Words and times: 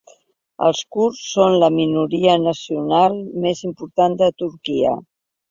Els 0.69 0.77
kurds 0.95 1.19
són 1.33 1.57
la 1.63 1.69
minoria 1.75 2.39
nacional 2.47 3.19
més 3.45 3.63
important 3.71 4.19
de 4.25 4.33
Turquia. 4.43 4.97